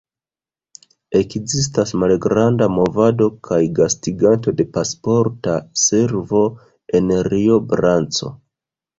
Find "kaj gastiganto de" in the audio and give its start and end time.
3.47-4.65